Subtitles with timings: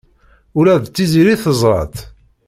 [0.57, 1.97] Ula d Tiziri teẓra-tt.